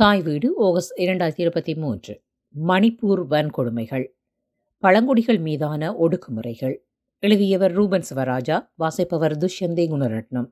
[0.00, 2.22] தாய் வீடு ஆகஸ்ட் இரண்டாயிரத்தி இருபத்தி மூன்று.
[2.68, 4.06] மணிப்பூர் வன்கொடுமைகள்.
[4.78, 6.76] பழங்குடிகள் மீதான ஒடுக்குமுறைகள்.
[7.18, 10.50] எழுதியவர் ரூபன் சிவராஜா வாசிப்பவர் துஷ்யந்தே குணரட்னம்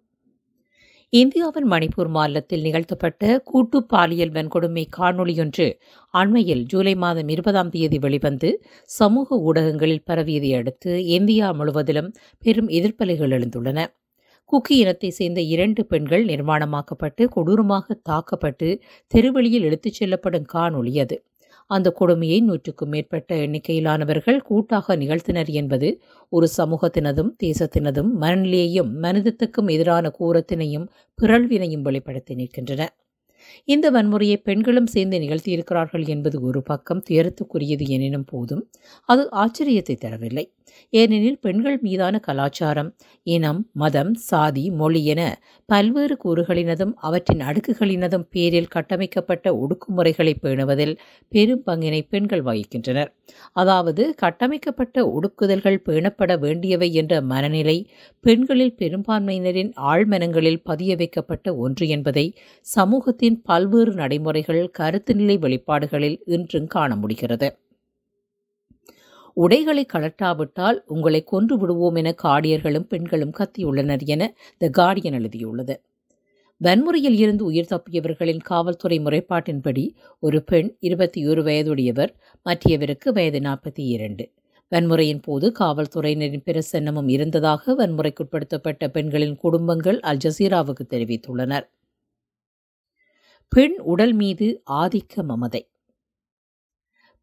[1.08, 5.80] இந்தியாவின் மணிப்பூர் மாநிலத்தில் நிகழ்த்தப்பட்ட கூட்டு பாலியல் வன்கொடுமை காணொளியொன்று
[6.14, 13.86] அண்மையில் ஜூலை மாதம் இருபதாம் தேதி வெளிவந்து சமூக ஊடகங்களில் பரவியதை அடுத்து இந்தியா முழுவதிலும் பெரும் எதிர்ப்பலைகள் எழுந்துள்ளன.
[14.52, 18.68] குக்கி இனத்தை சேர்ந்த இரண்டு பெண்கள் நிர்மாணமாக்கப்பட்டு கொடூரமாக தாக்கப்பட்டு
[19.06, 21.16] தெருவெளியில் எடுத்துச் செல்லப்படும் காணொளி அது.
[21.70, 25.88] அந்த கொடுமையை நூற்றுக்கும் மேற்பட்ட எண்ணிக்கையிலானவர்கள் கூட்டாக நிகழ்த்தினர் என்பது
[26.32, 30.86] ஒரு சமூகத்தினதும் தேசத்தினதும் மனநிலையையும் மனிதத்துக்கும் எதிரான கூரத்தினையும்
[31.18, 32.82] பிறழ்வினையும் வெளிப்படுத்தி நிற்கின்றன.
[33.64, 38.64] இந்த வன்முறையை பெண்களும் சேர்ந்து நிகழ்த்தியிருக்கிறார்கள் என்பது ஒரு பக்கம் துயரத்துக்குரியது எனினும் போதும்
[39.08, 40.46] அது ஆச்சரியத்தை தரவில்லை.
[40.92, 42.90] ஏனெனில் பெண்கள் மீதான கலாச்சாரம்
[43.26, 45.22] இனம் மதம் சாதி மொழி என
[45.68, 50.94] பல்வேறு கூறுகளினதும் அவற்றின் அடுக்குகளினதும் பேரில் கட்டமைக்கப்பட்ட ஒடுக்குமுறைகளை பேணுவதில்
[51.32, 53.10] பெரும் பங்கினை பெண்கள் வகிக்கின்றனர்.
[53.52, 57.76] அதாவது கட்டமைக்கப்பட்ட ஒடுக்குதல்கள் பேணப்பட வேண்டியவை என்ற மனநிலை
[58.24, 62.26] பெண்களில் பெரும்பான்மையினரின் ஆழ்மனங்களில் பதிய வைக்கப்பட்ட ஒன்று என்பதை
[62.66, 67.48] சமூகத்தின் பல்வேறு நடைமுறைகள் கருத்துநிலை வெளிப்பாடுகளில் இன்றும் காண முடிகிறது.
[69.38, 74.22] உடைகளை கலட்டாவிட்டால் உங்களை கொன்று விடுவோம் என காடியர்களும் பெண்களும் கத்தியுள்ளனர் என
[74.58, 75.74] த கார்டியன் எழுதியுள்ளது.
[76.60, 79.84] வன்முறையில் இருந்து உயிர் தப்பியவர்களின் காவல்துறை முறைப்பாட்டின்படி
[80.18, 82.12] ஒரு பெண் இருபத்தி ஒரு வயதுடையவர்
[82.46, 84.24] மற்றவருக்கு வயது நாற்பத்தி இரண்டு
[84.72, 91.66] வன்முறையின் போது காவல்துறையினரின் பிரசன்னமும் இருந்ததாக வன்முறைக்குட்படுத்தப்பட்ட பெண்களின் குடும்பங்கள் அல் ஜசீராவுக்கு தெரிவித்துள்ளனர்.
[93.52, 95.62] பெண் உடல் மீது ஆதிக்க மமதை.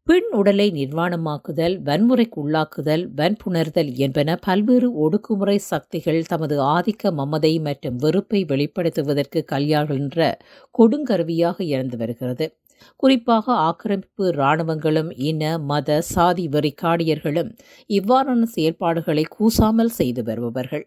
[0.06, 8.40] பெண் உடலை நிர்வாணமாக்குதல் வன்முறைக்கு உள்ளாக்குதல் வன்புணர்தல் என்பன பல்வேறு ஒடுக்குமுறை சக்திகள் தமது ஆதிக்க மமதை மற்றும் வெறுப்பை
[8.44, 10.20] வெளிப்படுத்துவதற்கு கையாள்கின்ற
[10.74, 12.46] கொடுங்கருவியாக இருந்து வருகிறது.
[12.96, 17.50] குறிப்பாக ஆக்கிரமிப்பு இராணுவங்களும் இன மத சாதி வெறிக்காடியர்களும்
[17.90, 20.84] இவ்வாறான செயல்பாடுகளை கூசாமல் செய்து வருபவர்கள்.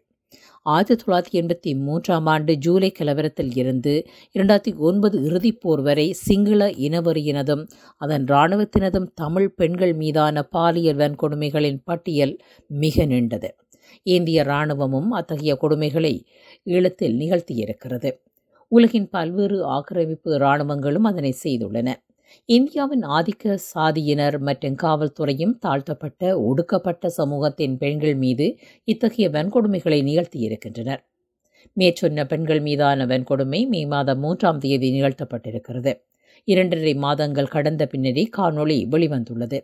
[0.62, 8.24] ஆயிரத்தி தொள்ளாயிரத்தி எண்பத்தி மூன்றாம் ஆண்டு ஜூலை கலவரத்தில் இருந்து இரண்டாயிரத்தி ஒன்பது இறுதிப்போர் வரை சிங்கள இனவெறியினதும் அதன்
[8.24, 12.38] இராணுவத்தினதும் தமிழ் பெண்கள் மீதான பாலியல் வன்கொடுமைகளின் பட்டியல்
[12.68, 13.50] மிக நீண்டது.
[14.04, 16.14] இந்திய இராணுவமும் அத்தகைய கொடுமைகளை
[16.66, 18.12] ஈழத்தில் நிகழ்த்தியிருக்கிறது.
[18.68, 21.94] உலகின் பல்வேறு ஆக்கிரமிப்பு இராணுவங்களும் அதனை செய்துள்ளன.
[22.46, 31.02] இந்தியாவின் ஆதிக்க சாதியினர் மற்றும் காவல்துறையும் தாழ்த்தப்பட்ட ஒடுக்கப்பட்ட சமூகத்தின் பெண்கள் மீது இத்தகைய வன்கொடுமைகளை நிகழ்த்தியிருக்கின்றனர்.
[31.78, 35.94] மேற்சொன்ன பெண்கள் மீதான வன்கொடுமை மே மாதம் மூன்றாம் தேதி நிகழ்த்தப்பட்டிருக்கிறது.
[36.44, 39.60] இரண்டரை மாதங்கள் கடந்த பின்னரே காணொளி வெளிவந்துள்ளது.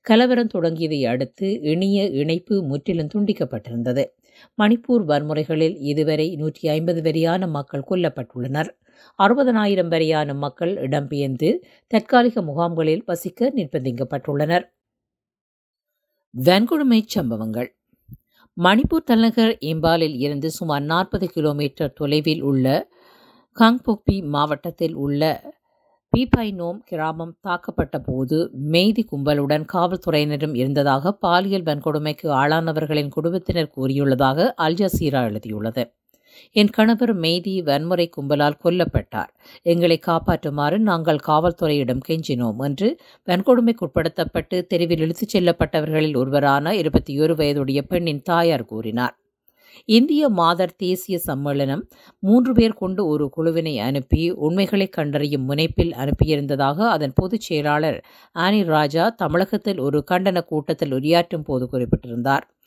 [0.00, 4.04] கலவரம் தொடங்கியதை அடுத்து இணைய இணைப்பு முற்றிலும் துண்டிக்கப்பட்டிருந்தது.
[4.58, 8.70] மணிப்பூர் வன்முறைகளில் இதுவரை நூற்றி ஐம்பது வரையான மக்கள் கொல்லப்பட்டுள்ளனர்.
[9.18, 11.50] அறுபதனாயிரம் வரையான மக்கள் இடம்பெயர்ந்து
[11.86, 14.66] தற்காலிக முகாம்களில் வசிக்க நிர்பந்திக்கப்பட்டுள்ளனர்.
[16.34, 17.68] வன்கொடுமை சம்பவங்கள்.
[18.56, 22.88] மணிப்பூர் தலைநகர் இம்பாலில் இருந்து சுமார் நாற்பது கிலோமீட்டர் தொலைவில் உள்ள
[23.56, 25.22] காங்போக்பி மாவட்டத்தில் உள்ள
[26.16, 35.22] பீபைனோம் கிராமம் தாக்கப்பட்ட போது மெய்தி கும்பலுடன் காவல்துறையினரும் இருந்ததாக பாலியல் வன்கொடுமைக்கு ஆளானவர்களின் குடும்பத்தினர் கூறியுள்ளதாக அல் ஜசீரா
[35.30, 35.84] எழுதியுள்ளது.
[36.52, 39.30] என் கணவர் மெய்தி வன்முறை கும்பலால் கொல்லப்பட்டார்.
[39.62, 48.22] எங்களை காப்பாற்றுமாறு நாங்கள் காவல்துறையிடம் கெஞ்சினோம் என்று வன்கொடுமைக்குட்படுத்தப்பட்டு தெருவில் இழுத்துச் செல்லப்பட்டவர்களில் ஒருவரான இருபத்தி ஒரு வயதுடைய பெண்ணின்
[48.22, 49.18] தாயார் கூறினார்.
[49.84, 51.82] இந்திய மாதர் தேசிய சம்மேளனம்
[52.18, 59.08] மூன்று பேர் கொண்டு ஒரு குழுவினை அனுப்பி உண்மைகளை கண்டறியும் முனைப்பில் அனுப்பியிருந்ததாக அதன் பொதுச் செயலாளர் ஆனி ராஜா
[59.08, 62.57] தமிழகத்தில் ஒரு கண்டன கூட்டத்தில் உரையாற்றும் போது குறிப்பிட்டிருந்தார்.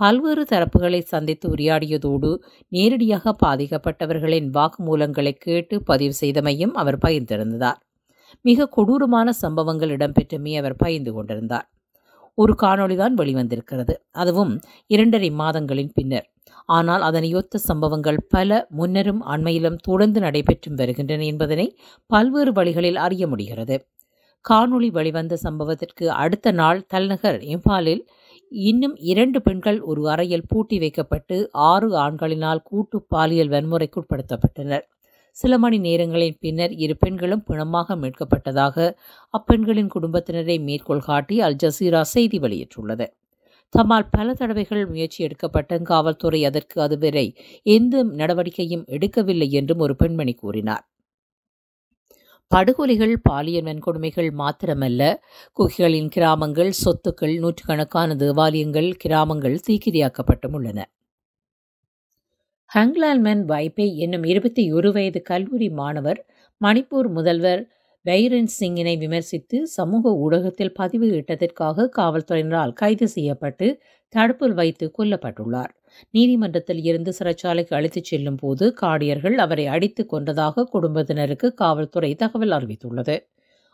[0.00, 2.30] பல்வேறு தரப்புகளை சந்தித்து உரையாடியதோடு
[2.72, 7.78] நேரடியாக பாதிக்கப்பட்டவர்களின் வாக்குமூலங்களை கேட்டு பதிவு செய்தமையும் அவர் பகிர்ந்திருந்தார்.
[8.44, 11.66] மிக கொடூரமான சம்பவங்கள் இடம்பெற்றுமே அவர் பகிர்ந்து கொண்டிருந்தார்.
[12.38, 13.94] ஒரு காணொளிதான் வெளிவந்திருக்கிறது.
[14.12, 14.52] அதுவும்
[14.86, 16.26] இரண்டரை மாதங்களின் பின்னர்.
[16.68, 21.66] ஆனால் அதனையொத்த சம்பவங்கள் பல முன்னரும் அண்மையிலும் தொடர்ந்து நடைபெற்றும் வருகின்றன என்பதனை
[22.10, 23.76] பல்வேறு வழிகளில் அறிய முடிகிறது.
[24.44, 28.02] காணொளி வெளிவந்த சம்பவத்திற்கு அடுத்த நாள் தலைநகர் இம்பாலில்
[28.52, 34.84] இன்னும் இரண்டு பெண்கள் ஒரு அறையில் பூட்டி வைக்கப்பட்டு ஆறு ஆண்களினால் கூட்டு பாலியல் வன்முறைக்குட்படுத்தப்பட்டனர்
[35.36, 38.76] சில மணி நேரங்களின் பின்னர் இரு பெண்களும் பிணமாக மீட்கப்பட்டதாக
[39.34, 43.06] அப்பெண்களின் குடும்பத்தினரை மேற்கோள் காட்டி அல் ஜசீரா செய்தி வெளியிட்டுள்ளது.
[43.74, 47.26] தம்மால் பல தடவைகள் முயற்சி எடுக்கப்பட்ட காவல்துறை அதற்கு அதுவரை
[47.66, 50.84] எந்த நடவடிக்கையும் எடுக்கவில்லை என்றும் ஒரு பெண்மணி கூறினார்.
[52.50, 55.02] படுகொலைகள் பாலியல் வன்கொடுமைகள் மாத்திரமல்ல.
[55.58, 60.88] குகிகளின் கிராமங்கள் சொத்துக்கள் நூற்றுக்கணக்கான தேவாலயங்கள் கிராமங்கள் தீக்கிரியாக்கப்பட்டும் உள்ளன.
[62.74, 66.26] ஹங்லால்மன் வைப்பே என்னும் இருபத்தி ஒரு வயது கல்லூரி மாணவர்
[66.60, 67.62] மணிப்பூர் முதல்வர்
[68.04, 75.72] பைரன் சிங்கினை விமர்சித்து சமூக ஊடகத்தில் பதிவு இட்டதற்காக காவல்துறையினரால் கைது செய்யப்பட்டு தடுப்பில் வைத்து கொல்லப்பட்டுள்ளார்.
[76.10, 83.16] நீதிமன்றத்தில் இருந்து சிறைச்சாலைக்கு அழைத்துச் செல்லும் போது காடியர்கள் அவரை அடித்து கொன்றதாக குடும்பத்தினருக்கு காவல்துறை தகவல் அறிவித்துள்ளது.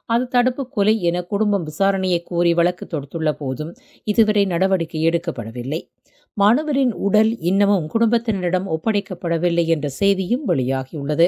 [0.04, 3.74] அது தடுப்பு கொலை என குடும்பம் விசாரணையை கோரி வழக்கு தொடுத்துள்ள போதும்
[4.04, 5.80] இதுவரை நடவடிக்கை எடுக்கப்படவில்லை.
[6.36, 11.26] மாணவரின் உடல் இன்னமும் குடும்பத்தினரிடம் ஒப்படைக்கப்படவில்லை என்ற செய்தியும் வெளியாகியுள்ளது.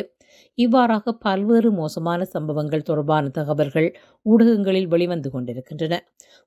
[0.59, 3.89] இவ்வாறாக பல்வேறு மோசமான சம்பவங்கள் தொடர்பான தகவல்கள்
[4.27, 5.95] ஊடகங்களில் வெளிவந்து கொண்டிருக்கின்றன.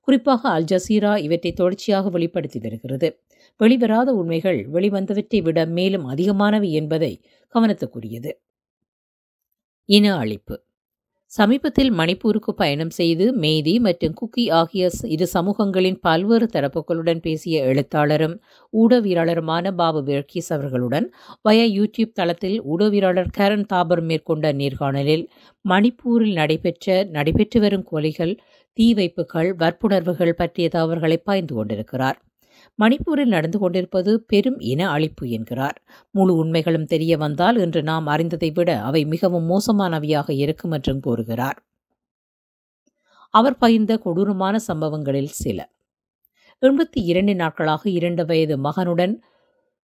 [0.00, 3.10] குறிப்பாக அல் ஜசீரா இவற்றை தொடர்ச்சியாக வெளிப்படுத்தி வருகிறது.
[3.60, 7.12] வெளிவராத உண்மைகள் வெளிவந்தவற்றை விட மேலும் அதிகமானவை என்பதை
[7.54, 8.32] கவனத்துக்குரியது.
[9.88, 10.54] இன அழிப்பு.
[11.32, 18.34] சமீபத்தில் மணிப்பூருக்கு பயணம் செய்து மேதி மற்றும் குக்கி ஆகிய இரு சமூகங்களின் பல்வேறு தரப்புகளுடன் பேசிய எழுத்தாளரும்
[18.72, 21.06] ஊடகவியலாளருமான பாபு வெர்கீஸ் அவர்களுடன்
[21.42, 25.24] வய யூடியூப் தளத்தில் ஊடகவியலாளர் கரண் தாபர் மேற்கொண்ட நேர்காணலில்
[25.64, 28.34] மணிப்பூரில் நடைபெற்ற நடைபெற்று வரும் கொலைகள்
[28.76, 32.18] தீ வைப்புகள் வற்புணர்வுகள் பற்றிய தவறுகளை பாய்ந்து கொண்டிருக்கிறார்.
[32.78, 35.82] மணிப்பூரில் நடந்து கொண்டிருப்பது பெரும் இன அழிப்பு என்கிறார்.
[36.10, 41.58] முழு உண்மைகளும் தெரிய வந்தால் இன்று நாம் அறிந்ததை விட அவை மிகவும் மோசமானவையாக இருக்கும் என்றும் கூறுகிறார்.
[43.34, 45.70] அவர் பகிர்ந்த கொடூரமான சம்பவங்களில் சில.
[46.62, 49.14] எண்பத்தி இரண்டு நாட்களாக இரண்டு வயது மகனுடன்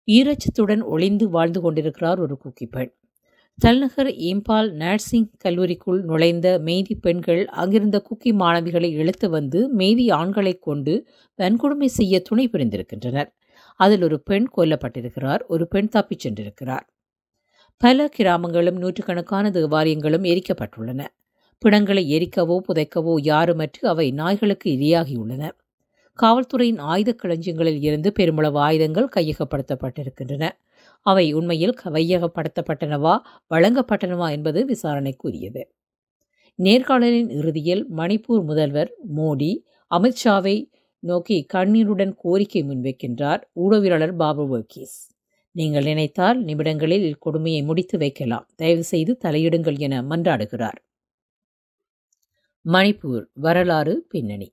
[0.07, 2.93] ஈரச்சத்துடன் ஒளிந்து வாழ்ந்து கொண்டிருக்கிறார் ஒரு குக்கி பெண்.
[3.60, 10.94] தலைநகர் இம்பால் நர்சிங் கல்லூரிக்குள் நுழைந்த மெய்தி பெண்கள் அங்கிருந்த குக்கி மாணவிகளை இழுத்து வந்து மெய்தி ஆண்களை கொண்டு
[11.40, 13.30] வன்கொடுமை செய்ய துணை புரிந்திருக்கின்றனர்.
[13.80, 16.86] அதில் ஒரு பெண் கொல்லப்பட்டிருக்கிறார் ஒரு பெண் தப்பிச் சென்றிருக்கிறார்.
[17.81, 21.02] பல கிராமங்களும் நூற்றுக்கணக்கான தேவாலயங்களும் எரிக்கப்பட்டுள்ளன.
[21.57, 25.44] பிணங்களை எரிக்கவோ புதைக்கவோ யாருமற்று அவை நாய்களுக்கு இரையாகியுள்ளன
[26.19, 30.46] காவல்துறையின் ஆயுத களஞ்சியங்களில் இருந்து பெருமளவு ஆயுதங்கள் கையகப்படுத்தப்பட்டிருக்கின்றன.
[31.06, 33.16] அவை உண்மையில் கையகப்படுத்தப்பட்டனவா
[33.54, 35.63] வழங்கப்பட்டனவா என்பது விசாரணைக்குரியது.
[36.60, 39.52] நேர்காணலின் இறுதியில் மணிப்பூர் முதல்வர் மோடி
[39.92, 40.56] அமித்ஷாவை
[41.04, 44.98] நோக்கி கண்ணீருடன் கோரிக்கை முன்வைக்கின்றார் ஊடகவியலாளர் பாபு வர்கீஸ்.
[45.52, 48.48] நீங்கள் நினைத்தால் நிமிடங்களில் இக்கொடுமையை முடித்து வைக்கலாம்.
[48.56, 50.80] தயவு செய்து தலையிடுங்கள் என மன்றாடுகிறார்.
[52.66, 54.50] மணிப்பூர் வரலாறு பின்னணி.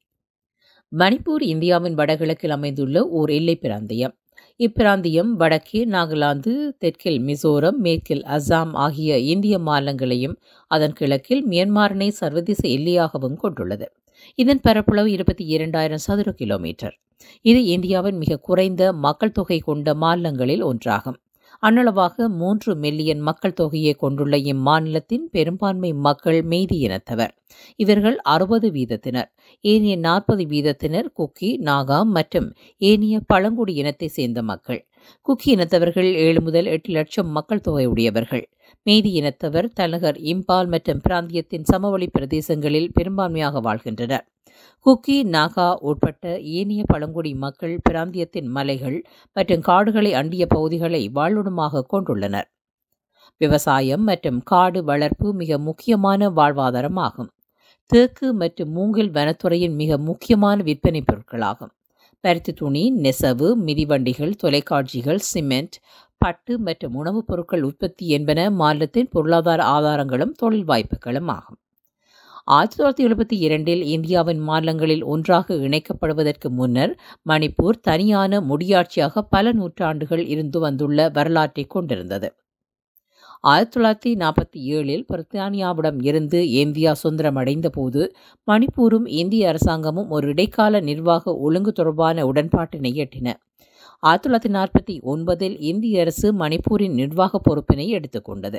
[0.93, 4.15] மணிப்பூர் இந்தியாவின் வடகிழக்கில் அமைந்துள்ள ஓர் எல்லை பிராந்தியம்.
[4.63, 10.37] இப்பிராந்தியம் வடக்கே நாகாலாந்து தெற்கில் மிசோரம் மேற்கில் அசாம் ஆகிய இந்திய மாநிலங்களையும்
[10.71, 13.87] அதன் கிழக்கில் மியன்மாரினை சர்வதேச எல்லையாகவும் கொண்டுள்ளது.
[14.35, 16.95] இதன் பரப்பளவு இருபத்தி இரண்டாயிரம் சதுர கிலோமீட்டர்.
[17.43, 21.19] இது இந்தியாவின் மிக குறைந்த மக்கள் தொகை கொண்ட மாநிலங்களில் ஒன்றாகும்.
[21.63, 27.33] அன்னளவாக மூன்று மில்லியன் மக்கள் தொகையை கொண்டுள்ள இம்மாநிலத்தின் பெரும்பான்மை மக்கள் மேதி இனத்தவர்.
[27.77, 29.29] இவர்கள் அறுபது வீதத்தினர்.
[29.61, 32.49] ஏனைய நாற்பது வீதத்தினர் குக்கி நாகா மற்றும்
[32.79, 34.81] ஏனைய பழங்குடி இனத்தை சேர்ந்த மக்கள்.
[35.29, 38.45] குக்கி இனத்தவர்கள் ஏழு முதல் எட்டு லட்சம் மக்கள் தொகை உடையவர்கள்.
[38.87, 44.27] மேதி இனத்தவர் தலைநகர் இம்பால் மற்றும் பிராந்தியத்தின் சமவெளி பிரதேசங்களில் பெரும்பான்மையாக வாழ்கின்றனர்.
[44.87, 52.49] குக்கி நாகா உட்பட்ட ஏனைய பழங்குடி மக்கள் பிராந்தியத்தின் மலைகள் மற்றும் காடுகளை அண்டிய பகுதிகளை வாழ்விடமாக கொண்டுள்ளனர்.
[53.39, 57.31] விவசாயம் மற்றும் காடு வளர்ப்பு மிக முக்கியமான வாழ்வாதாரமாகும்.
[57.87, 61.73] தேக்கு மற்றும் மூங்கில் வனத்துறையின் மிக முக்கியமான விற்பனை பொருட்களாகும்.
[62.21, 65.77] பருத்தி துணி நெசவு மிதிவண்டிகள் தொலைக்காட்சிகள் சிமெண்ட்
[66.19, 71.57] பட்டு மற்றும் உணவுப் பொருட்கள் உற்பத்தி என்பன மாநிலத்தின் பொருளாதார ஆதாரங்களும் தொழில் வாய்ப்புகளும் ஆகும்.
[72.45, 80.61] ஆயிரத்தி தொள்ளாயிரத்தி எழுபத்தி இரண்டில் இந்தியாவின் மாநிலங்களில் ஒன்றாக இணைக்கப்படுவதற்கு முன்னர் மணிப்பூர் தனியான முடியாட்சியாக பல நூற்றாண்டுகள் இருந்து
[80.61, 82.35] வந்துள்ள வரலாற்றை கொண்டிருந்தது.
[83.41, 91.35] ஆயிரத்தி தொள்ளாயிரத்தி நாற்பத்தி ஏழில் பிரித்தானியாவிடம் இருந்து இந்தியா சுதந்திரமடைந்த போது மணிப்பூரும் இந்திய அரசாங்கமும் ஒரு இடைக்கால நிர்வாக
[91.37, 93.33] ஒழுங்கு தொடர்பான உடன்பாட்டினை எட்டின.
[94.05, 98.59] ஆயிரத்தி தொள்ளாயிரத்தி நாற்பத்தி ஒன்பதில் இந்திய அரசு மணிப்பூரின் நிர்வாக பொறுப்பினை எடுத்துக்கொண்டது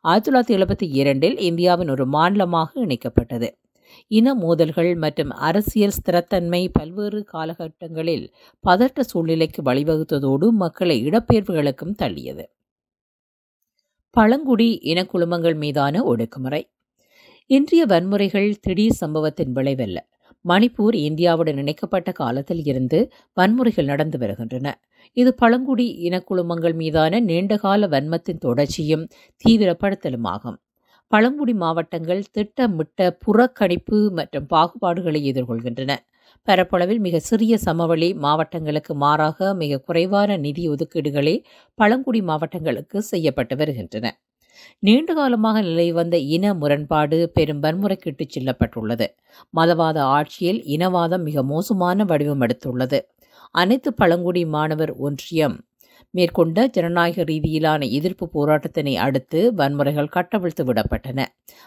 [0.00, 3.48] ஆயிரத்தி தொள்ளாயிரத்தி எழுபத்தி இரண்டில் இந்தியாவின் ஒரு மாநிலமாக இணைக்கப்பட்டது.
[4.06, 8.26] இன மோதல்கள் மற்றும் அரசியல் ஸ்திரத்தன்மை பல்வேறு காலகட்டங்களில்
[8.68, 12.44] பதட்ட சூழ்நிலைக்கு வழிவகுத்ததோடு மக்களை இடப்பெயர்வுகளுக்கும் தள்ளியது.
[14.10, 16.62] பழங்குடி இனக்குழுமங்கள் மீதான ஒடுக்குமுறை.
[17.46, 19.98] இன்றைய வன்முறைகள் திடீர் சம்பவத்தின் விளைவல்ல.
[20.44, 22.98] மணிப்பூர் இந்தியாவுடன் இணைக்கப்பட்ட காலத்தில் இருந்து
[23.36, 24.68] வன்முறைகள் நடந்து வருகின்றன.
[25.16, 29.04] இது பழங்குடி இனக்குழுமங்கள் மீதான நீண்டகால வன்மத்தின் தொடர்ச்சியும்
[29.44, 30.58] தீவிரப்படுத்தலுமாகும்.
[31.12, 35.92] பழங்குடி மாவட்டங்கள் திட்டமிட்ட புறக்கணிப்பு மற்றும் பாகுபாடுகளை எதிர்கொள்கின்றன.
[36.48, 41.36] பரப்பளவில் மிக சிறிய சமவெளி மாவட்டங்களுக்கு மாறாக மிக குறைவான நிதி ஒதுக்கீடுகளே
[41.78, 44.06] பழங்குடி மாவட்டங்களுக்கு செய்யப்பட்டு வருகின்றன.
[44.78, 49.06] நீண்ட காலமாக நிலை வந்த இன முரண்பாடு பெரும் வன்முறைக்கிட்டு செல்லப்பட்டுள்ளது.
[49.56, 53.00] மதவாத ஆட்சியில் இனவாதம் மிக மோசமான வடிவம் எடுத்துள்ளது.
[53.50, 55.56] அனைத்து பழங்குடி மாணவர் ஒன்றியம்
[56.10, 61.24] மேற்கொண்ட ஜனநாயக ரீதியிலான எதிர்ப்பு போராட்டத்தினை அடுத்து வன்முறைகள் கட்டவிழ்த்து விடப்பட்டன.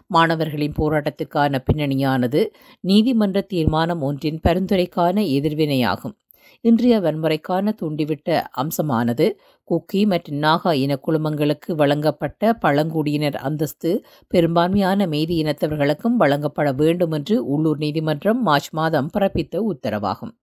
[0.08, 2.42] மாணவர்களின் போராட்டத்திற்கான பின்னணியானது
[2.80, 6.16] நீதிமன்ற தீர்மானம் ஒன்றின் பரிந்துரைக்கான எதிர்வினையாகும்.
[6.64, 9.26] இன்றைய வன்முறைக்கான தூண்டிவிட்ட அம்சமானது
[9.68, 13.92] குக்கி மற்றும் நாகா இன குழுமங்களுக்கு வழங்கப்பட்ட பழங்குடியினர் அந்தஸ்து
[14.32, 20.34] பெரும்பான்மையான மேதி இனத்தவர்களுக்கும் வழங்கப்பட வேண்டும் என்று உள்ளூர் நீதிமன்றம் மார்ச் மாதம் பிறப்பித்த உத்தரவாகும்.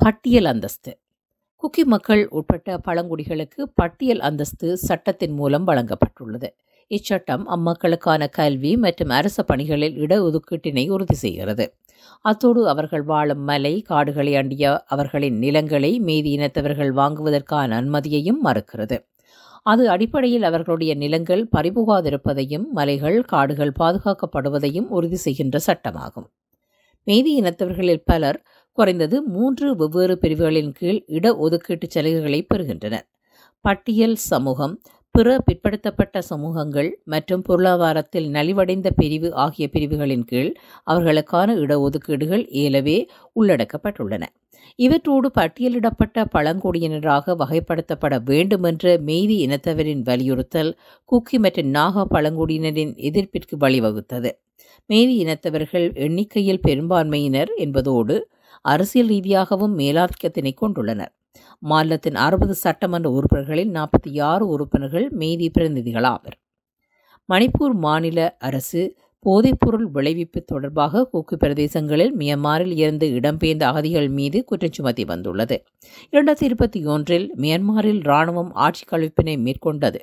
[0.00, 0.92] பட்டியல் அந்தஸ்து.
[1.62, 6.48] குக்கி மக்கள் உட்பட்ட பழங்குடிகளுக்கு பட்டியல் அந்தஸ்து சட்டத்தின் மூலம் வழங்கப்பட்டுள்ளது.
[6.90, 11.66] இச்சட்டம் அம்மக்களுக்கான கல்வி மற்றும் அரச பணிகளில் இடஒதுக்கீட்டினை உறுதி செய்கிறது.
[12.24, 18.98] அத்தோடு அவர்கள் வாழும் மலை காடுகளை அண்டிய அவர்களின் நிலங்களை மீதி இனத்தவர்கள் வாங்குவதற்கான அனுமதியையும் மறுக்கிறது.
[19.66, 26.28] அது அடிப்படையில் அவர்களுடைய நிலங்கள் பறிபுகாதிருப்பதையும் மலைகள் காடுகள் பாதுகாக்கப்படுவதையும் உறுதி செய்கின்ற சட்டமாகும்.
[27.06, 28.38] மீதி இனத்தவர்களில் பலர்
[28.78, 33.06] குறைந்தது மூன்று வெவ்வேறு பிரிவுகளின் கீழ் இடஒதுக்கீட்டு சலுகைகளை பெறுகின்றனர்
[33.64, 34.74] பட்டியல் சமூகம்
[35.14, 40.50] பிற பிற்படுத்தப்பட்ட சமூகங்கள் மற்றும் பொருளாதாரத்தில் நலிவடைந்த பிரிவு ஆகிய பிரிவுகளின் கீழ்
[40.86, 42.96] அவர்களுக்கான இடஒதுக்கீடுகள் ஏலவே
[43.40, 44.24] உள்ளடக்கப்பட்டுள்ளன.
[44.78, 50.72] இவற்றோடு பட்டியலிடப்பட்ட பழங்குடியினராக வகைப்படுத்தப்பட வேண்டுமென்ற மெய்தி இனத்தவரின் வலியுறுத்தல்
[51.12, 54.32] குக்கி மற்றும் நாகா பழங்குடியினரின் எதிர்ப்பிற்கு வழிவகுத்தது.
[54.86, 58.30] மேதி இனத்தவர்கள் எண்ணிக்கையில் பெரும்பான்மையினர் என்பதோடு
[58.62, 61.12] அரசியல் ரீதியாகவும் மேலாதிக்கத்தினை கொண்டுள்ளனர்.
[61.58, 66.36] மாநிலத்தின் அறுபது சட்டமன்ற உறுப்பினர்களில் நாற்பத்தி ஆறு உறுப்பினர்கள் மேதி பிரதிநிதிகளாவர்.
[67.32, 75.04] மணிப்பூர் மாநில அரசு போதைப்பொருள் விளைவிப்பு தொடர்பாக கூக்கு பிரதேசங்களில் மியன்மாரில் இருந்து இடம்பெயர்ந்த அகதிகள் மீது குற்றம் சுமத்தி
[75.04, 75.64] வந்துள்ளது.
[76.12, 80.00] இரண்டாயிரத்தி இருபத்தி ஒன்றில் மியான்மரில் இராணுவம் ஆட்சி கழிப்பினை மேற்கொண்டது.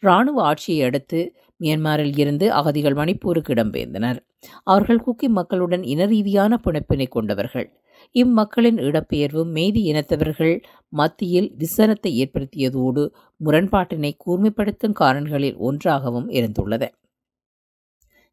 [0.00, 4.18] இராணுவ ஆட்சியை அடுத்து மியான்மரில் இருந்து அகதிகள் மணிப்பூருக்கு இடம்பெயர்ந்தனர்.
[4.62, 7.68] அவர்கள் குக்கி மக்களுடன் இன ரீதியான பிணைப்பினை கொண்டவர்கள்.
[8.14, 10.54] இம்மக்களின் இடப்பெயர்வும் மேதி இனத்தவர்கள்
[10.88, 13.02] மத்தியில் விசனத்தை ஏற்படுத்தியதோடு
[13.44, 16.88] முரண்பாட்டினை கூர்மைப்படுத்தும் காரணிகளில் ஒன்றாகவும் இருந்துள்ளது.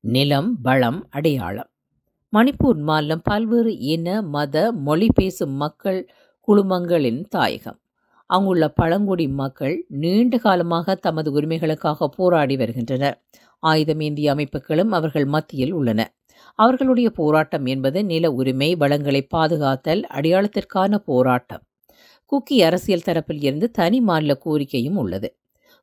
[0.04, 1.70] நிலம் வளம் அடையாளம்.
[2.34, 6.02] மணிப்பூர் மாநிலம் பல்வேறு இன மத மொழி பேசும் மக்கள்
[6.48, 7.80] குழுமங்களின் தாயகம்.
[8.30, 13.16] அங்குள்ள பழங்குடி மக்கள் நீண்ட காலமாக தமது உரிமைகளுக்காக போராடி வருகின்றனர்.
[13.64, 16.02] ஆயுதமேந்திய அமைப்புகளும் அவர்கள் மத்தியில் உள்ளன.
[16.60, 21.64] அவர்களுடைய போராட்டம் என்பது நில உரிமை வளங்களை பாதுகாத்தல் அடையாளத்திற்கான போராட்டம்.
[22.26, 25.30] குக்கி அரசியல் தரப்பில் இருந்து தனி மாநில கோரிக்கையும் உள்ளது.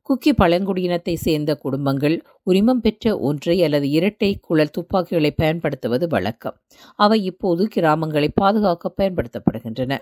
[0.09, 6.57] குக்கி பழங்குடியினத்தை சேர்ந்த குடும்பங்கள் உரிமம் பெற்ற ஒன்றை அல்லது இரட்டை குழல் துப்பாக்கிகளை பயன்படுத்துவது வழக்கம்.
[6.97, 9.95] அவை இப்போது கிராமங்களை பாதுகாக்க பயன்படுத்தப்படுகின்றன.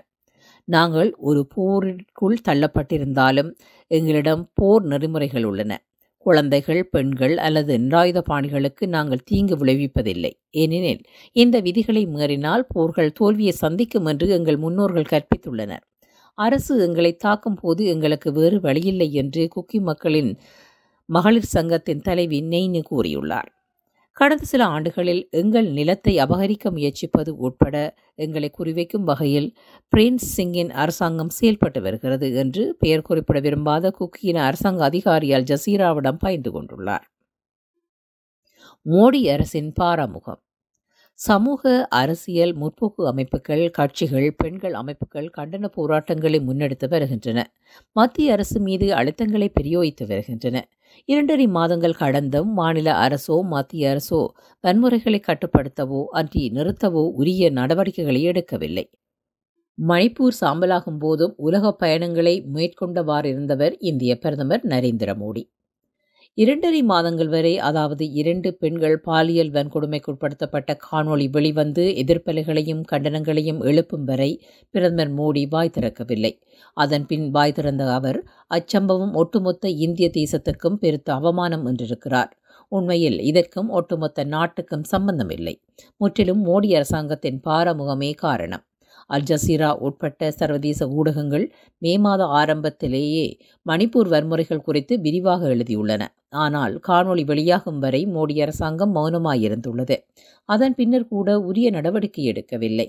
[0.67, 3.51] நாங்கள் ஒரு போரிற்குள் தள்ளப்பட்டிருந்தாலும்
[3.87, 5.73] எங்களிடம் போர் நெறிமுறைகள் உள்ளன.
[6.17, 10.31] குழந்தைகள் பெண்கள் அல்லது நிராயுத பாணிகளுக்கு நாங்கள் தீங்கு விளைவிப்பதில்லை.
[10.49, 15.83] ஏனெனில் இந்த விதிகளை மீறினால் போர்கள் தோல்வியை சந்திக்கும் என்று எங்கள் முன்னோர்கள் கற்பித்துள்ளனர்.
[16.37, 20.31] அரசு எங்களை தாக்கும் போது எங்களுக்கு வேறு வழியில்லை என்று குக்கி மக்களின்
[21.09, 23.54] மகளிர் சங்கத்தின் தலைவி நெய்னு கூறியுள்ளார்
[24.17, 27.75] கடந்த சில ஆண்டுகளில் எங்கள் நிலத்தை அபகரிக்க முயற்சிப்பது உட்பட
[28.15, 29.49] எங்களை குறிவைக்கும் வகையில்
[29.93, 37.05] பிரின்ஸ் சிங்கின் அரசாங்கம் செயல்பட்டு வருகிறது என்று பெயர் குறிப்பிட விரும்பாத குக்கியின் அரசாங்க அதிகாரியால் ஜசீராவிடம் பயின்று கொண்டுள்ளார்.
[38.85, 40.41] மோடி அரசின் பாராமுகம்.
[41.19, 47.39] சமூக அரசியல் முற்போக்கு அமைப்புகள் கட்சிகள் பெண்கள் அமைப்புகள் கண்டன போராட்டங்களை முன்னெடுத்து வருகின்றன.
[47.91, 50.57] மத்திய அரசு மீது அழுத்தங்களை பிரயோகித்து வருகின்றன.
[51.09, 54.21] இரண்டரை மாதங்கள் கடந்தும் மாநில அரசோ மத்திய அரசோ
[54.63, 58.85] வன்முறைகளை கட்டுப்படுத்தவோ அன்றி நிறுத்தவோ உரிய நடவடிக்கைகளை எடுக்கவில்லை.
[59.77, 65.43] மணிப்பூர் சாம்பலாகும் போதும் உலக பயணங்களை மேற்கொண்டவாறிருந்தவர் இந்திய பிரதமர் நரேந்திர மோடி.
[66.37, 74.29] இரண்டரை மாதங்கள் வரை அதாவது இரண்டு பெண்கள் பாலியல் வன்கொடுமைக்குட்படுத்தப்பட்ட காணொளி வெளிவந்து எதிர்ப்பலைகளையும் கண்டனங்களையும் எழுப்பும் வரை
[74.73, 76.33] பிரதமர் மோடி வாய் திறக்கவில்லை.
[76.77, 82.31] அதன் பின் வாய் திறந்த அவர் அச்சம்பவம் ஒட்டுமொத்த இந்திய தேசத்துக்கும் பெருத்த அவமானம் என்றிருக்கிறார்.
[82.71, 85.55] உண்மையில் இதற்கும் ஒட்டுமொத்த நாட்டுக்கும் சம்பந்தமில்லை.
[85.97, 88.65] முற்றிலும் மோடி அரசாங்கத்தின் பாரமுகமே காரணம்.
[89.09, 91.45] அல் ஜசீரா உட்பட்ட சர்வதேச ஊடகங்கள்
[91.81, 93.25] மே மாத ஆரம்பத்திலேயே
[93.65, 96.03] மணிப்பூர் வன்முறைகள் குறித்து விரிவாக எழுதியுள்ளன.
[96.35, 99.97] ஆனால் காணொளி வெளியாகும் வரை மோடி அரசாங்கம் மௌனமாயிருந்துள்ளது.
[100.49, 102.87] அதன் பின்னர் கூட உரிய நடவடிக்கை எடுக்கவில்லை.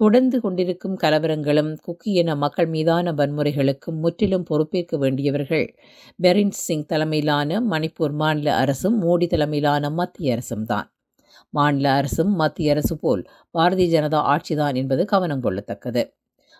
[0.00, 5.66] தொடர்ந்து கொண்டிருக்கும் கலவரங்களும் குக்கி என மக்கள் மீதான வன்முறைகளுக்கும் முற்றிலும் பொறுப்பேற்க வேண்டியவர்கள்
[6.18, 10.88] பெரின் சிங் தலைமையிலான மணிப்பூர் மாநில அரசும் மோடி தலைமையிலான மத்திய அரசும் தான்
[11.54, 13.22] மாநில அரசும் மத்திய அரசு போல்
[13.58, 16.02] பாரதிய ஜனதா ஆட்சிதான் என்பது கவனம் கொள்ளத்தக்கது.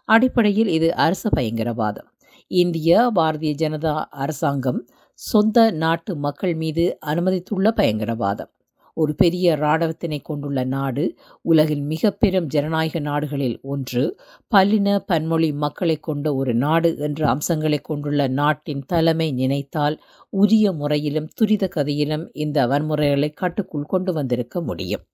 [0.08, 2.08] அடிப்படையில் இது அரசு பயங்கரவாதம்.
[2.50, 4.80] இந்திய பாரதிய ஜனதா அரசாங்கம்
[5.18, 8.52] சொந்த நாட்டு மக்கள் மீது அனுமதித்துள்ள பயங்கரவாதம்.
[8.96, 11.04] ஒரு பெரிய இராணுவத்தினை கொண்டுள்ள நாடு
[11.42, 14.02] உலகின் மிக பெரும் ஜனநாயக நாடுகளில் ஒன்று
[14.54, 19.96] பல்லின பன்மொழி மக்களை கொண்ட ஒரு நாடு என்ற அம்சங்களை கொண்டுள்ள நாட்டின் தலைமை நினைத்தால்
[20.30, 25.04] உரிய முறையிலும் துரித கதையிலும் இந்த வன்முறைகளை கட்டுக்குள் கொண்டு வந்திருக்க முடியும்.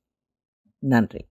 [0.83, 1.23] நன்றி.